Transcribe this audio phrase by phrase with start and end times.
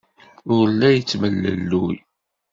[0.55, 1.95] Ur la yettemlelluy.